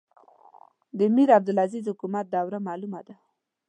د 0.97 0.99
میرعبدالعزیز 1.15 1.83
حکومت 1.91 2.25
دوره 2.29 2.59
معلومه 2.67 2.99
ده. 3.07 3.15